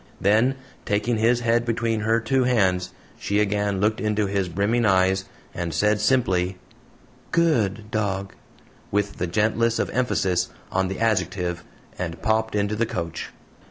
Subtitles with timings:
[0.19, 5.25] Then, taking his head between her two hands, she again looked into his brimming eyes,
[5.53, 6.57] and said, simply,
[7.31, 8.33] "GOOD dog,"
[8.89, 11.63] with the gentlest of emphasis on the adjective,
[11.99, 13.29] and popped into the coach.